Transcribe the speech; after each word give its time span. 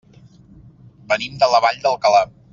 Venim 1.13 1.37
de 1.45 1.51
la 1.53 1.61
Vall 1.67 1.79
d'Alcalà. 1.85 2.25